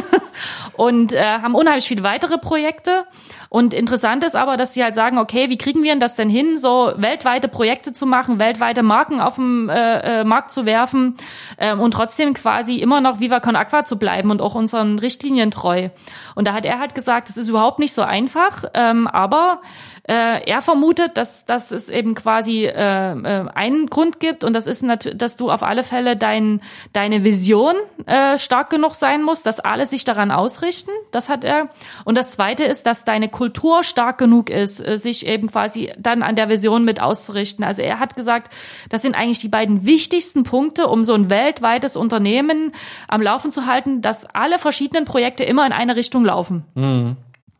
[0.76, 3.04] und äh, haben unheimlich viele weitere Projekte.
[3.48, 6.58] Und interessant ist aber, dass sie halt sagen, okay, wie kriegen wir das denn hin,
[6.58, 11.16] so weltweite Projekte zu machen, weltweite Marken auf dem äh, äh, Markt zu werfen
[11.58, 15.52] ähm, und trotzdem quasi immer noch Viva Con Aqua zu bleiben und auch unseren Richtlinien
[15.52, 15.90] treu.
[16.34, 19.60] Und da hat er halt gesagt, es ist überhaupt nicht so einfach, ähm, aber
[20.06, 24.66] äh, er vermutet, dass, dass es eben quasi äh, äh, einen Grund gibt und das
[24.66, 26.60] ist natürlich, dass du auf alle Fälle dein,
[26.92, 30.90] deine Vision äh, stark genug sein musst, dass alle sich daran ausrichten.
[31.10, 31.70] Das hat er.
[32.04, 36.22] Und das Zweite ist, dass deine Kultur stark genug ist, äh, sich eben quasi dann
[36.22, 37.64] an der Vision mit auszurichten.
[37.64, 38.52] Also er hat gesagt,
[38.90, 42.72] das sind eigentlich die beiden wichtigsten Punkte, um so ein weltweites Unternehmen
[43.08, 46.64] am Laufen zu halten, dass alle verschiedenen Projekte immer in eine Richtung laufen.
[46.74, 47.16] Mhm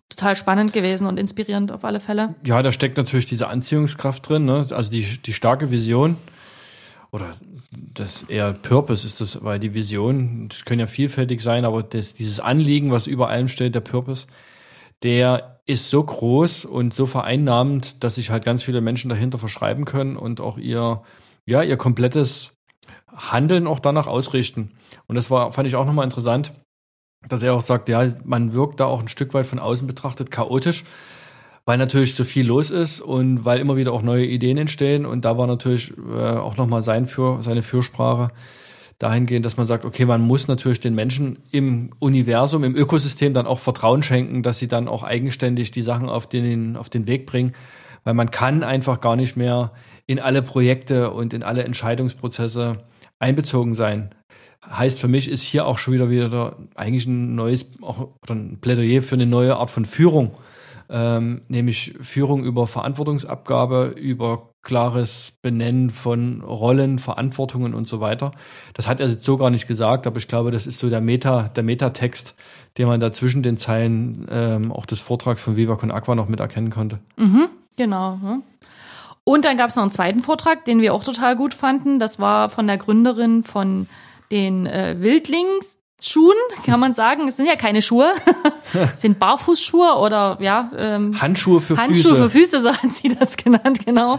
[0.09, 2.35] total spannend gewesen und inspirierend auf alle Fälle.
[2.45, 4.67] Ja, da steckt natürlich diese Anziehungskraft drin, ne?
[4.71, 6.17] also die, die starke Vision
[7.11, 7.33] oder
[7.71, 12.14] das eher Purpose ist das, weil die Vision, das können ja vielfältig sein, aber das,
[12.14, 14.27] dieses Anliegen, was über allem steht, der Purpose,
[15.03, 19.85] der ist so groß und so vereinnahmend, dass sich halt ganz viele Menschen dahinter verschreiben
[19.85, 21.03] können und auch ihr,
[21.47, 22.51] ja, ihr komplettes
[23.14, 24.73] Handeln auch danach ausrichten.
[25.07, 26.53] Und das war, fand ich auch nochmal interessant,
[27.29, 30.31] dass er auch sagt, ja, man wirkt da auch ein Stück weit von außen betrachtet
[30.31, 30.85] chaotisch,
[31.65, 35.07] weil natürlich so viel los ist und weil immer wieder auch neue Ideen entstehen.
[35.07, 38.31] Und da war natürlich äh, auch nochmal sein für, seine Fürsprache
[38.99, 43.47] dahingehend, dass man sagt, okay, man muss natürlich den Menschen im Universum, im Ökosystem dann
[43.47, 47.27] auch Vertrauen schenken, dass sie dann auch eigenständig die Sachen auf den, auf den Weg
[47.27, 47.55] bringen,
[48.05, 49.73] weil man kann einfach gar nicht mehr
[50.07, 52.85] in alle Projekte und in alle Entscheidungsprozesse
[53.19, 54.15] einbezogen sein.
[54.70, 59.03] Heißt für mich ist hier auch schon wieder wieder eigentlich ein neues auch, ein Plädoyer
[59.03, 60.33] für eine neue Art von Führung,
[60.88, 68.33] ähm, nämlich Führung über Verantwortungsabgabe, über klares Benennen von Rollen, Verantwortungen und so weiter.
[68.72, 71.03] Das hat er jetzt so gar nicht gesagt, aber ich glaube, das ist so der
[71.03, 72.35] Meta, der Metatext,
[72.79, 76.29] den man da zwischen den Zeilen ähm, auch des Vortrags von Viva Con Aqua noch
[76.29, 76.98] mit erkennen konnte.
[77.16, 78.16] Mhm, genau.
[78.16, 78.40] Ne?
[79.24, 81.98] Und dann gab es noch einen zweiten Vortrag, den wir auch total gut fanden.
[81.98, 83.87] Das war von der Gründerin von
[84.31, 86.37] den äh, Wildlings, Schuhen,
[86.67, 87.27] kann man sagen.
[87.29, 88.12] Es sind ja keine Schuhe,
[88.95, 92.17] es sind Barfußschuhe oder ja ähm, Handschuhe für Handschuhe Füße.
[92.17, 94.19] für Füße, so hat sie das genannt, genau.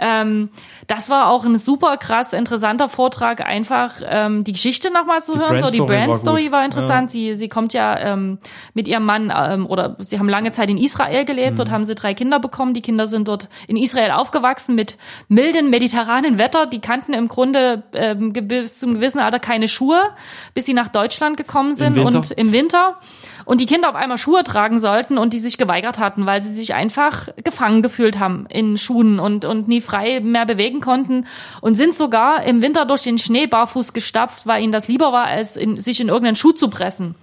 [0.00, 0.50] Ähm,
[0.88, 5.38] das war auch ein super krass interessanter Vortrag, einfach ähm, die Geschichte nochmal zu die
[5.38, 5.58] hören.
[5.60, 7.10] so die Brandstory war, war, interessant.
[7.10, 7.12] Ja.
[7.12, 8.38] Sie sie kommt ja ähm,
[8.74, 11.52] mit ihrem Mann ähm, oder sie haben lange Zeit in Israel gelebt.
[11.52, 11.56] Mhm.
[11.58, 12.74] Dort haben sie drei Kinder bekommen.
[12.74, 16.66] Die Kinder sind dort in Israel aufgewachsen mit milden mediterranen Wetter.
[16.66, 20.00] Die kannten im Grunde ähm, bis zum gewissen Alter keine Schuhe,
[20.54, 22.96] bis sie nach Deutschland gekommen sind Im und im Winter
[23.44, 26.52] und die Kinder auf einmal Schuhe tragen sollten und die sich geweigert hatten, weil sie
[26.52, 31.26] sich einfach gefangen gefühlt haben in Schuhen und, und nie frei mehr bewegen konnten
[31.60, 35.26] und sind sogar im Winter durch den Schnee barfuß gestapft, weil ihnen das lieber war,
[35.26, 37.14] als in, sich in irgendeinen Schuh zu pressen.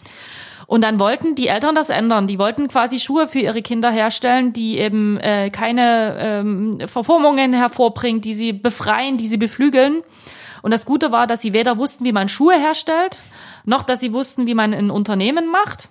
[0.67, 2.27] Und dann wollten die Eltern das ändern.
[2.27, 8.19] Die wollten quasi Schuhe für ihre Kinder herstellen, die eben äh, keine ähm, Verformungen hervorbringen,
[8.19, 10.03] die sie befreien, die sie beflügeln.
[10.61, 13.15] Und das Gute war, dass sie weder wussten, wie man Schuhe herstellt,
[13.67, 15.89] noch dass sie wussten, wie man ein Unternehmen macht.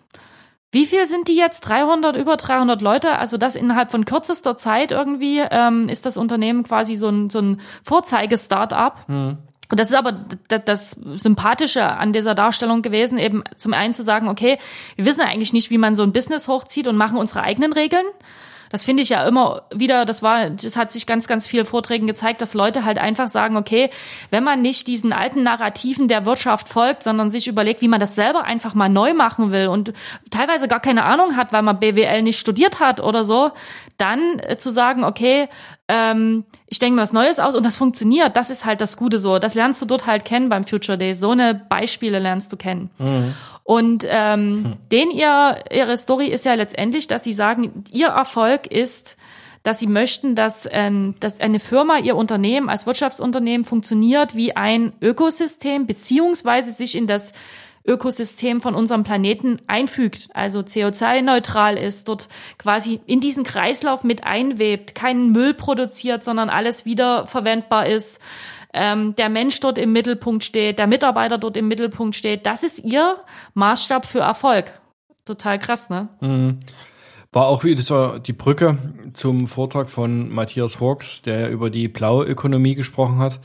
[0.73, 1.61] Wie viel sind die jetzt?
[1.61, 3.19] 300, über 300 Leute?
[3.19, 7.39] Also das innerhalb von kürzester Zeit irgendwie ähm, ist das Unternehmen quasi so ein, so
[7.39, 9.09] ein Vorzeige-Startup.
[9.09, 9.39] Mhm.
[9.69, 10.13] Und das ist aber
[10.65, 14.59] das Sympathische an dieser Darstellung gewesen, eben zum einen zu sagen, okay,
[14.95, 18.07] wir wissen eigentlich nicht, wie man so ein Business hochzieht und machen unsere eigenen Regeln.
[18.71, 22.07] Das finde ich ja immer wieder, das war, das hat sich ganz, ganz viel Vorträgen
[22.07, 23.91] gezeigt, dass Leute halt einfach sagen, okay,
[24.31, 28.15] wenn man nicht diesen alten Narrativen der Wirtschaft folgt, sondern sich überlegt, wie man das
[28.15, 29.93] selber einfach mal neu machen will und
[30.31, 33.53] teilweise gar keine Ahnung hat, weil man BWL nicht studiert hat oder so,
[33.99, 35.49] dann äh, zu sagen, okay,
[35.89, 39.19] ähm, ich denke mir was Neues aus und das funktioniert, das ist halt das Gute
[39.19, 39.39] so.
[39.39, 41.15] Das lernst du dort halt kennen beim Future Day.
[41.15, 42.91] So eine Beispiele lernst du kennen.
[42.99, 43.35] Mhm.
[43.67, 44.73] Und ähm, hm.
[44.93, 49.17] den ihr, ihre Story ist ja letztendlich, dass sie sagen, ihr Erfolg ist,
[49.65, 54.93] dass sie möchten, dass, ähm, dass eine Firma, ihr Unternehmen als Wirtschaftsunternehmen funktioniert wie ein
[55.03, 57.33] Ökosystem, beziehungsweise sich in das
[57.85, 64.95] Ökosystem von unserem Planeten einfügt, also CO2-neutral ist, dort quasi in diesen Kreislauf mit einwebt,
[64.95, 68.21] keinen Müll produziert, sondern alles wieder verwendbar ist,
[68.77, 72.47] ähm, der Mensch dort im Mittelpunkt steht, der Mitarbeiter dort im Mittelpunkt steht.
[72.47, 73.17] Das ist ihr
[73.55, 74.71] Maßstab für Erfolg.
[75.25, 76.09] Total krass, ne?
[76.21, 76.61] Mhm.
[77.33, 78.79] War auch wieder die Brücke
[79.13, 83.41] zum Vortrag von Matthias Hawks, der über die blaue Ökonomie gesprochen hat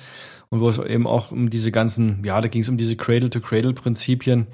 [0.50, 4.48] und wo es eben auch um diese ganzen, ja, da ging es um diese Cradle-to-Cradle-Prinzipien.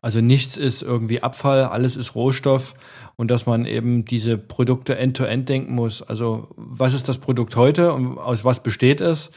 [0.00, 2.74] Also nichts ist irgendwie Abfall, alles ist Rohstoff
[3.16, 6.02] und dass man eben diese Produkte end-to-end -end denken muss.
[6.02, 9.30] Also was ist das Produkt heute und aus was besteht es?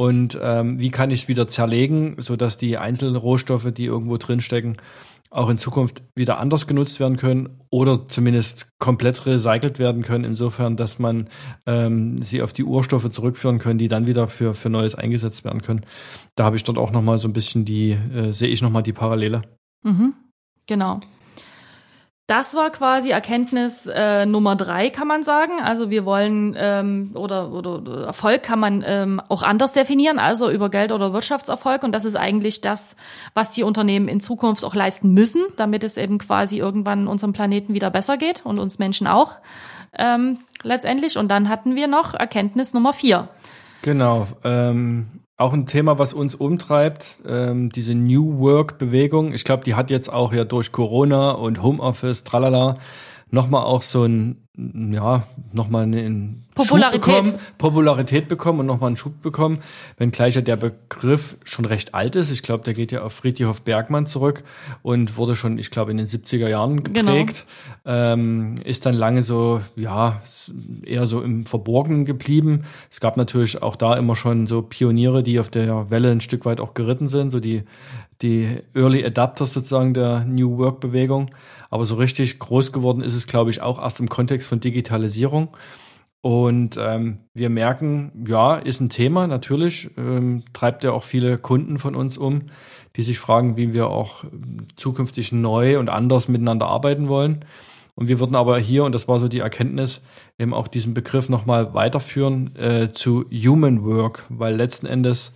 [0.00, 4.78] Und ähm, wie kann ich es wieder zerlegen, sodass die einzelnen Rohstoffe, die irgendwo drinstecken,
[5.28, 10.78] auch in Zukunft wieder anders genutzt werden können oder zumindest komplett recycelt werden können, insofern,
[10.78, 11.28] dass man
[11.66, 15.60] ähm, sie auf die Urstoffe zurückführen können, die dann wieder für, für Neues eingesetzt werden
[15.60, 15.84] können.
[16.34, 18.94] Da habe ich dort auch nochmal so ein bisschen die, äh, sehe ich nochmal die
[18.94, 19.42] Parallele.
[19.82, 20.14] Mhm,
[20.66, 21.00] genau.
[22.30, 25.54] Das war quasi Erkenntnis äh, Nummer drei, kann man sagen.
[25.64, 30.70] Also wir wollen ähm, oder, oder Erfolg kann man ähm, auch anders definieren, also über
[30.70, 31.82] Geld oder Wirtschaftserfolg.
[31.82, 32.94] Und das ist eigentlich das,
[33.34, 37.74] was die Unternehmen in Zukunft auch leisten müssen, damit es eben quasi irgendwann unserem Planeten
[37.74, 39.38] wieder besser geht und uns Menschen auch
[39.98, 41.18] ähm, letztendlich.
[41.18, 43.26] Und dann hatten wir noch Erkenntnis Nummer vier.
[43.82, 44.28] Genau.
[44.44, 45.08] Ähm,
[45.40, 49.32] auch ein Thema, was uns umtreibt, ähm, diese New Work-Bewegung.
[49.32, 52.76] Ich glaube, die hat jetzt auch ja durch Corona und Homeoffice, tralala,
[53.30, 54.42] nochmal auch so ein
[54.92, 57.14] ja, nochmal einen Popularität.
[57.14, 59.60] Schub bekommen, Popularität bekommen und nochmal einen Schub bekommen,
[59.96, 62.30] wenngleich ja der Begriff schon recht alt ist.
[62.30, 64.42] Ich glaube, der geht ja auf Friedrich Bergmann zurück
[64.82, 67.12] und wurde schon, ich glaube, in den 70er Jahren Genau.
[67.12, 67.46] geprägt.
[67.86, 70.20] Ähm, ist dann lange so, ja,
[70.84, 72.64] eher so im Verborgenen geblieben.
[72.90, 76.44] Es gab natürlich auch da immer schon so Pioniere, die auf der Welle ein Stück
[76.44, 77.62] weit auch geritten sind, so die,
[78.20, 81.30] die Early Adapters sozusagen der New Work Bewegung.
[81.70, 85.56] Aber so richtig groß geworden ist es, glaube ich, auch erst im Kontext von Digitalisierung.
[86.22, 91.78] Und ähm, wir merken, ja, ist ein Thema natürlich, ähm, treibt ja auch viele Kunden
[91.78, 92.50] von uns um,
[92.96, 94.24] die sich fragen, wie wir auch
[94.76, 97.44] zukünftig neu und anders miteinander arbeiten wollen.
[97.94, 100.02] Und wir würden aber hier, und das war so die Erkenntnis,
[100.38, 105.32] eben auch diesen Begriff nochmal weiterführen äh, zu Human Work, weil letzten Endes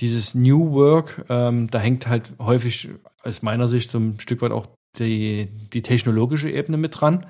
[0.00, 2.88] dieses New Work, ähm, da hängt halt häufig
[3.22, 4.66] aus meiner Sicht so ein Stück weit auch
[4.98, 7.26] die, die technologische Ebene mit dran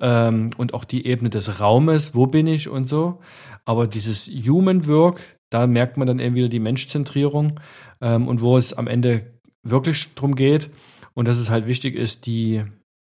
[0.00, 3.20] ähm, und auch die Ebene des Raumes, wo bin ich und so.
[3.64, 7.60] Aber dieses Human Work, da merkt man dann eben wieder die Menschzentrierung
[8.00, 10.70] ähm, und wo es am Ende wirklich drum geht
[11.14, 12.64] und dass es halt wichtig ist, die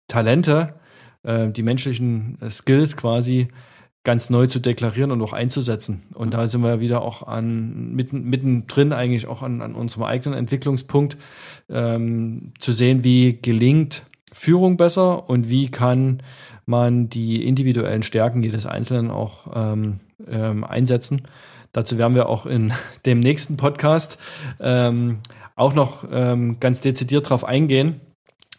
[0.07, 0.79] Talente,
[1.23, 3.47] äh, die menschlichen Skills quasi
[4.03, 6.03] ganz neu zu deklarieren und auch einzusetzen.
[6.15, 10.37] Und da sind wir wieder auch an mitten, mittendrin eigentlich auch an, an unserem eigenen
[10.37, 11.17] Entwicklungspunkt
[11.69, 16.23] ähm, zu sehen, wie gelingt Führung besser und wie kann
[16.65, 21.23] man die individuellen Stärken jedes Einzelnen auch ähm, ähm, einsetzen.
[21.73, 22.73] Dazu werden wir auch in
[23.05, 24.17] dem nächsten Podcast
[24.59, 25.19] ähm,
[25.55, 28.01] auch noch ähm, ganz dezidiert drauf eingehen.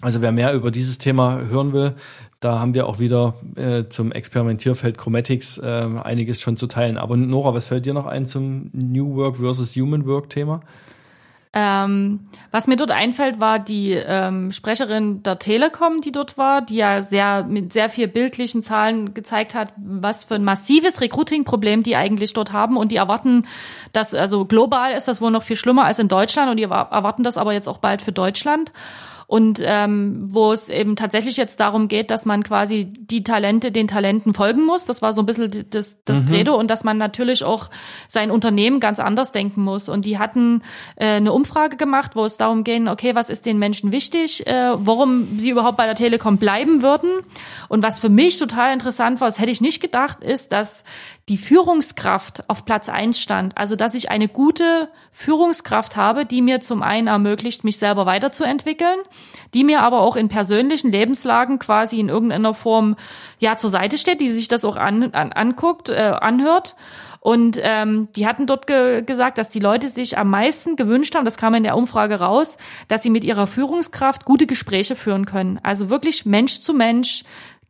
[0.03, 1.95] Also wer mehr über dieses Thema hören will,
[2.41, 6.99] da haben wir auch wieder äh, zum Experimentierfeld Chromatics äh, einiges schon zu teilen.
[6.99, 10.61] Aber Nora, was fällt dir noch ein zum New Work versus Human Work Thema?
[11.55, 16.77] Ähm, was mir dort einfällt, war die ähm, Sprecherin der Telekom, die dort war, die
[16.77, 21.95] ja sehr mit sehr viel bildlichen Zahlen gezeigt hat, was für ein massives Recruiting-Problem die
[21.95, 23.47] eigentlich dort haben und die erwarten,
[23.93, 27.23] dass also global ist das wohl noch viel schlimmer als in Deutschland und die erwarten
[27.23, 28.73] das aber jetzt auch bald für Deutschland
[29.33, 33.89] und ähm, wo es eben tatsächlich jetzt darum geht, dass man quasi die Talente den
[33.89, 34.85] Talenten folgen muss.
[34.85, 36.29] Das war so ein bisschen das, das mhm.
[36.29, 37.71] Credo und dass man natürlich auch
[38.09, 39.89] sein Unternehmen ganz anders denken muss.
[39.89, 40.61] Und die hatten
[40.97, 44.73] äh, eine Umfrage gemacht, wo es darum ging, okay, was ist den Menschen wichtig, äh,
[44.77, 47.09] warum sie überhaupt bei der Telekom bleiben würden.
[47.71, 50.85] Und was für mich total interessant war, das hätte ich nicht gedacht, ist, dass
[51.29, 53.57] die Führungskraft auf Platz eins stand.
[53.57, 58.99] Also, dass ich eine gute Führungskraft habe, die mir zum einen ermöglicht, mich selber weiterzuentwickeln,
[59.55, 62.97] die mir aber auch in persönlichen Lebenslagen quasi in irgendeiner Form
[63.39, 66.75] ja zur Seite steht, die sich das auch an, an, anguckt, äh, anhört.
[67.21, 71.25] Und ähm, die hatten dort ge gesagt, dass die Leute sich am meisten gewünscht haben,
[71.25, 72.59] das kam in der Umfrage raus,
[72.89, 75.61] dass sie mit ihrer Führungskraft gute Gespräche führen können.
[75.63, 77.23] Also wirklich Mensch zu Mensch,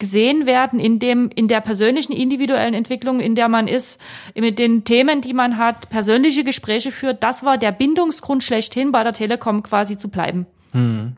[0.03, 4.01] gesehen werden in dem, in der persönlichen individuellen Entwicklung, in der man ist,
[4.35, 7.23] mit den Themen, die man hat, persönliche Gespräche führt.
[7.23, 10.47] Das war der Bindungsgrund schlechthin, bei der Telekom quasi zu bleiben.
[10.73, 11.13] Hm.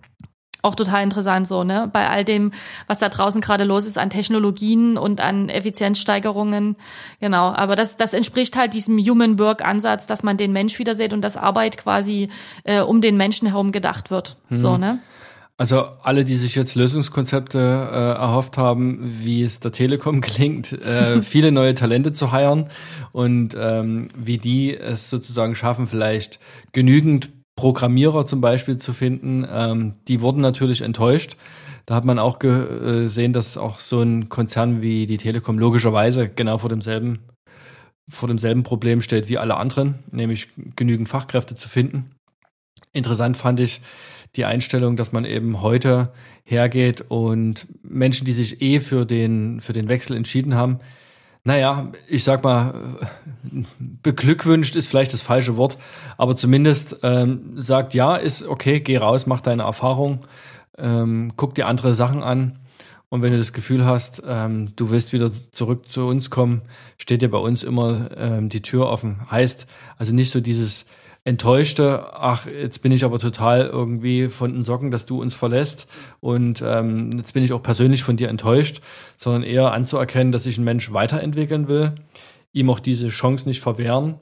[0.61, 1.89] Auch total interessant so, ne?
[1.91, 2.53] Bei all dem,
[2.87, 6.77] was da draußen gerade los ist an Technologien und an Effizienzsteigerungen.
[7.21, 7.55] Genau.
[7.55, 11.15] Aber das, das entspricht halt diesem Human Work Ansatz, dass man den Mensch wieder sieht
[11.15, 12.29] und dass Arbeit quasi
[12.65, 14.37] äh, um den Menschen herum gedacht wird.
[14.49, 14.57] Hm.
[14.59, 14.99] So, ne?
[15.57, 21.23] Also alle, die sich jetzt Lösungskonzepte äh, erhofft haben, wie es der Telekom gelingt, äh,
[21.23, 22.71] viele neue Talente zu heiren
[23.13, 26.41] und ähm, wie die es sozusagen schaffen, vielleicht
[26.73, 31.37] genügend Programmierer zum Beispiel zu finden, ähm, die wurden natürlich enttäuscht.
[31.87, 36.57] Da hat man auch gesehen, dass auch so ein Konzern wie die Telekom logischerweise genau
[36.59, 37.29] vor demselben
[38.09, 42.11] vor demselben Problem steht wie alle anderen, nämlich genügend Fachkräfte zu finden.
[42.93, 43.81] Interessant fand ich,
[44.37, 46.13] die Einstellung, dass man eben heute
[46.45, 50.81] hergeht und Menschen, die sich eh für den, für den Wechsel entschieden haben,
[51.45, 52.75] naja, ich sag mal,
[53.79, 55.77] beglückwünscht ist vielleicht das falsche Wort,
[56.17, 60.21] aber zumindest ähm, sagt, ja, ist okay, geh raus, mach deine Erfahrung,
[60.79, 62.59] ähm, guck dir andere Sachen an.
[63.11, 66.63] Und wenn du das Gefühl hast, ähm, du willst wieder zurück zu uns kommen,
[66.99, 69.31] steht dir bei uns immer ähm, die Tür offen.
[69.31, 69.67] Heißt
[69.99, 70.87] also nicht so dieses,
[71.25, 75.87] enttäuschte, ach, jetzt bin ich aber total irgendwie von den Socken, dass du uns verlässt.
[76.21, 78.83] Und ähm, jetzt bin ich auch persönlich von dir enttäuscht,
[79.17, 81.93] sondern eher anzuerkennen, dass sich ein Mensch weiterentwickeln will,
[82.53, 84.17] ihm auch diese Chance nicht verwehren,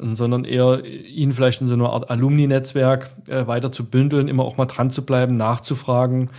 [0.00, 4.56] sondern eher ihn vielleicht in so einer Art Alumni-Netzwerk äh, weiter zu bündeln, immer auch
[4.56, 6.30] mal dran zu bleiben, nachzufragen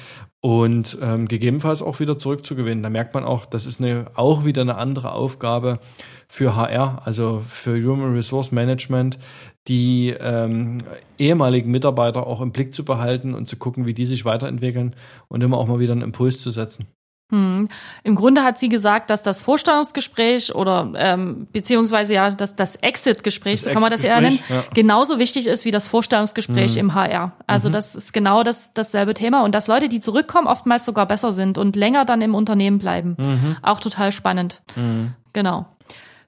[0.42, 2.84] und ähm, gegebenenfalls auch wieder zurückzugewinnen.
[2.84, 5.80] Da merkt man auch, das ist eine, auch wieder eine andere Aufgabe
[6.28, 9.20] für HR, also für Human Resource Management,
[9.68, 10.80] die ähm,
[11.18, 14.96] ehemaligen Mitarbeiter auch im Blick zu behalten und zu gucken, wie die sich weiterentwickeln
[15.28, 16.88] und immer auch mal wieder einen Impuls zu setzen.
[17.32, 17.70] Hm.
[18.04, 23.62] Im Grunde hat sie gesagt, dass das Vorstellungsgespräch oder ähm, beziehungsweise ja das, das Exit-Gespräch,
[23.62, 24.64] so kann man das ja nennen, ja.
[24.74, 26.80] genauso wichtig ist wie das Vorstellungsgespräch mhm.
[26.80, 27.34] im HR.
[27.46, 27.74] Also mhm.
[27.74, 31.60] das ist genau das dasselbe Thema und dass Leute, die zurückkommen, oftmals sogar besser sind
[31.60, 33.16] und länger dann im Unternehmen bleiben.
[33.20, 33.58] Mhm.
[33.62, 34.64] Auch total spannend.
[34.76, 35.14] Mhm.
[35.34, 35.68] Genau.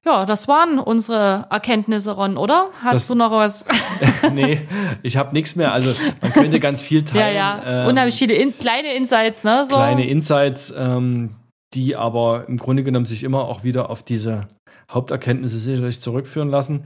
[0.04, 2.70] Ja, das waren unsere Erkenntnisse, Ron, oder?
[2.82, 3.66] Hast das, du noch was?
[4.34, 4.62] nee,
[5.04, 5.74] ich habe nichts mehr.
[5.74, 7.36] Also man könnte ganz viel teilen.
[7.36, 7.84] Ja, ja.
[7.84, 9.64] Ähm, Unheimlich viele in, kleine Insights, ne?
[9.70, 9.76] So.
[9.76, 11.36] Kleine Insights, ähm,
[11.76, 14.48] die aber im Grunde genommen sich immer auch wieder auf diese
[14.90, 16.86] Haupterkenntnisse sicherlich zurückführen lassen.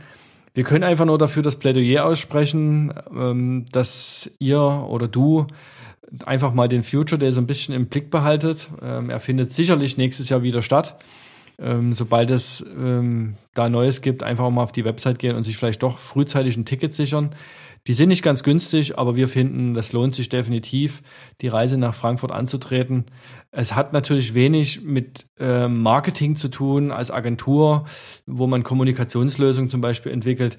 [0.54, 5.48] Wir können einfach nur dafür das Plädoyer aussprechen, ähm, dass ihr oder du
[6.26, 8.68] einfach mal den Future Day so ein bisschen im Blick behaltet.
[8.84, 10.98] Ähm, er findet sicherlich nächstes Jahr wieder statt
[11.60, 15.58] ähm, sobald es ähm, da Neues gibt, einfach mal auf die Website gehen und sich
[15.58, 17.36] vielleicht doch frühzeitig ein Ticket sichern.
[17.88, 21.04] Die sind nicht ganz günstig, aber wir finden, das lohnt sich definitiv,
[21.42, 23.06] die Reise nach Frankfurt anzutreten.
[23.52, 27.86] Es hat natürlich wenig mit äh, Marketing zu tun als Agentur,
[28.26, 30.58] wo man Kommunikationslösungen zum Beispiel entwickelt.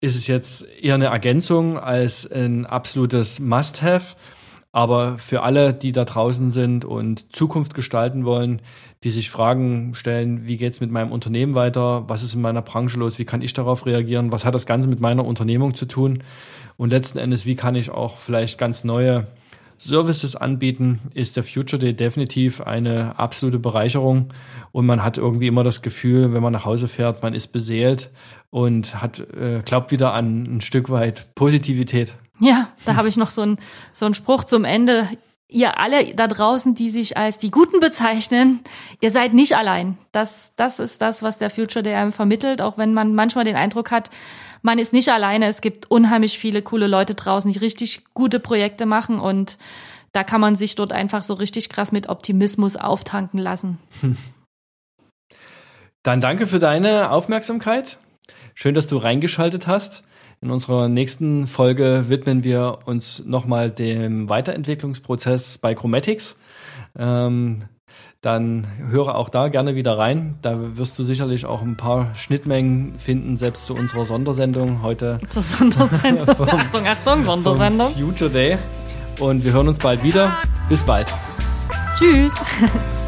[0.00, 4.16] Ist es jetzt eher eine Ergänzung als ein absolutes Must-Have.
[4.72, 8.62] Aber für alle, die da draußen sind und Zukunft gestalten wollen,
[9.04, 12.98] die sich Fragen stellen, wie geht's mit meinem Unternehmen weiter, was ist in meiner Branche
[12.98, 16.22] los, wie kann ich darauf reagieren, was hat das Ganze mit meiner Unternehmung zu tun?
[16.76, 19.26] Und letzten Endes, wie kann ich auch vielleicht ganz neue
[19.78, 24.28] Services anbieten, ist der Future Day definitiv eine absolute Bereicherung.
[24.70, 28.10] Und man hat irgendwie immer das Gefühl, wenn man nach Hause fährt, man ist beseelt
[28.50, 32.14] und hat äh, glaubt wieder an ein Stück weit Positivität.
[32.38, 33.58] Ja, da habe ich noch so einen
[33.92, 35.08] so einen Spruch zum Ende.
[35.52, 38.60] Ihr alle da draußen, die sich als die Guten bezeichnen,
[39.00, 39.98] ihr seid nicht allein.
[40.10, 43.90] Das, das ist das, was der Future einem vermittelt, auch wenn man manchmal den Eindruck
[43.90, 44.10] hat,
[44.62, 45.46] man ist nicht alleine.
[45.46, 49.58] Es gibt unheimlich viele coole Leute draußen, die richtig gute Projekte machen und
[50.12, 53.78] da kann man sich dort einfach so richtig krass mit Optimismus auftanken lassen.
[56.02, 57.98] Dann danke für deine Aufmerksamkeit.
[58.54, 60.02] Schön, dass du reingeschaltet hast.
[60.42, 66.36] In unserer nächsten Folge widmen wir uns nochmal dem Weiterentwicklungsprozess bei Chromatics.
[66.98, 67.62] Ähm,
[68.22, 70.38] dann höre auch da gerne wieder rein.
[70.42, 75.20] Da wirst du sicherlich auch ein paar Schnittmengen finden, selbst zu unserer Sondersendung heute.
[75.28, 76.26] Zur Sondersendung.
[76.36, 77.90] vom, Achtung, Achtung, Sondersendung.
[77.90, 78.58] Future Day.
[79.20, 80.38] Und wir hören uns bald wieder.
[80.68, 81.06] Bis bald.
[81.96, 82.34] Tschüss.